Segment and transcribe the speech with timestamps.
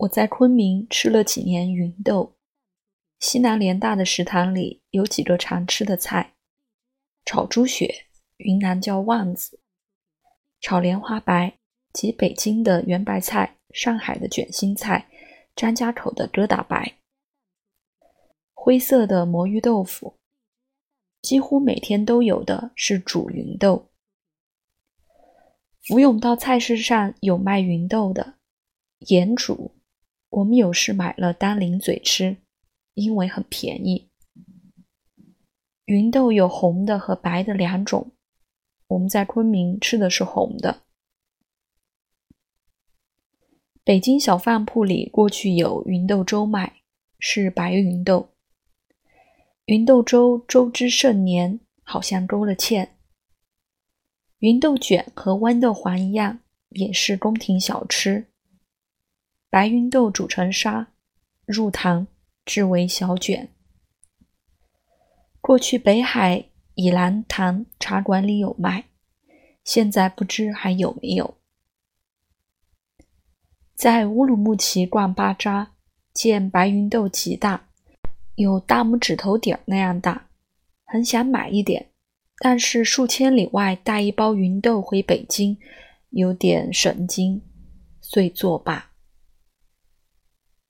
[0.00, 2.34] 我在昆明吃了几年芸豆，
[3.18, 6.36] 西南联大的食堂里有几个常吃的菜：
[7.26, 8.06] 炒猪血
[8.38, 9.60] （云南叫旺子）、
[10.58, 11.58] 炒莲花白
[11.92, 15.06] 及北京的圆白菜、上海的卷心菜、
[15.54, 16.94] 张家口的疙瘩白、
[18.54, 20.14] 灰色的魔芋豆腐。
[21.20, 23.90] 几乎每天都有的是煮芸豆。
[25.82, 28.36] 福永道菜市上有卖芸豆的，
[29.00, 29.76] 盐煮。
[30.30, 32.36] 我们有时买了当零嘴吃，
[32.94, 34.08] 因为很便宜。
[35.86, 38.12] 芸豆有红的和白的两种，
[38.86, 40.82] 我们在昆明吃的是红的。
[43.82, 46.82] 北京小饭铺里过去有芸豆粥卖，
[47.18, 48.28] 是白芸豆。
[49.64, 52.88] 芸豆粥粥汁甚黏，好像勾了芡。
[54.38, 56.38] 芸豆卷和豌豆黄一样，
[56.68, 58.29] 也是宫廷小吃。
[59.50, 60.86] 白芸豆煮成沙，
[61.44, 62.06] 入糖，
[62.44, 63.48] 制为小卷。
[65.40, 68.84] 过去北海以兰堂茶馆里有卖，
[69.64, 71.34] 现在不知还有没有。
[73.74, 75.72] 在乌鲁木齐逛巴扎，
[76.14, 77.68] 见白芸豆极大，
[78.36, 80.28] 有大拇指头底儿那样大，
[80.84, 81.90] 很想买一点，
[82.38, 85.58] 但是数千里外带一包芸豆回北京，
[86.10, 87.42] 有点神经，
[88.00, 88.89] 遂作罢。